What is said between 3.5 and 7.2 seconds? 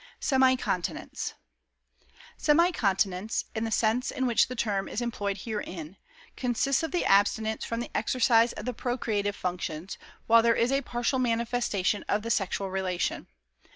(in the sense in which the term is employed herein) consists of the